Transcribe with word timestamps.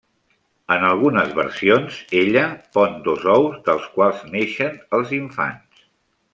En 0.75 0.85
algunes 0.87 1.35
versions, 1.39 1.99
ella 2.23 2.43
pon 2.79 2.97
dos 3.09 3.29
ous 3.35 3.61
dels 3.69 3.87
quals 3.99 4.27
naixen 4.35 4.83
els 5.01 5.15
infants. 5.23 5.89